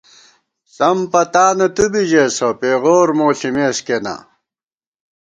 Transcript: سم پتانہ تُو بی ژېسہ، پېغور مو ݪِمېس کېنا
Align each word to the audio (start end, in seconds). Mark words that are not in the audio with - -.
سم 0.75 0.97
پتانہ 1.11 1.67
تُو 1.75 1.85
بی 1.91 2.03
ژېسہ، 2.09 2.47
پېغور 2.59 3.09
مو 3.17 3.27
ݪِمېس 3.37 3.77
کېنا 3.85 4.15